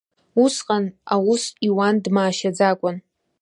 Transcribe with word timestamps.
Усҟан 0.43 0.85
аус 1.13 1.43
иуан 1.67 1.95
дмаашьаӡакәан. 2.03 2.97